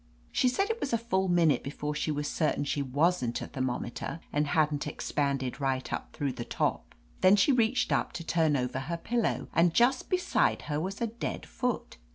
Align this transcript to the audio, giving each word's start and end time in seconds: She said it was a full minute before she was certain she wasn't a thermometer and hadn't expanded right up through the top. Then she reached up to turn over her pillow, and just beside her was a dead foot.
She 0.31 0.47
said 0.47 0.71
it 0.71 0.79
was 0.79 0.93
a 0.93 0.97
full 0.97 1.27
minute 1.27 1.61
before 1.63 1.93
she 1.93 2.09
was 2.09 2.27
certain 2.27 2.63
she 2.63 2.81
wasn't 2.81 3.39
a 3.39 3.45
thermometer 3.45 4.19
and 4.33 4.47
hadn't 4.47 4.87
expanded 4.87 5.61
right 5.61 5.93
up 5.93 6.11
through 6.13 6.31
the 6.33 6.43
top. 6.43 6.95
Then 7.19 7.35
she 7.35 7.51
reached 7.51 7.91
up 7.91 8.11
to 8.13 8.23
turn 8.23 8.57
over 8.57 8.79
her 8.79 8.97
pillow, 8.97 9.47
and 9.53 9.75
just 9.75 10.09
beside 10.09 10.63
her 10.63 10.79
was 10.79 11.01
a 11.01 11.05
dead 11.05 11.45
foot. 11.45 11.97